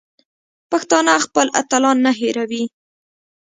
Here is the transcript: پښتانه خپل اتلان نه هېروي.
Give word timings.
پښتانه 0.71 1.13
خپل 1.25 1.47
اتلان 1.61 1.97
نه 2.05 2.11
هېروي. 2.19 2.63